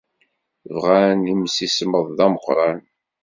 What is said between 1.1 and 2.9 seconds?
imsismeḍ d ameqqran.